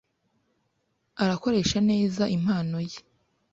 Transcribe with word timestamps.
Akoresha 1.27 1.77
neza 1.89 2.23
impano 2.37 2.77
ye. 2.89 2.99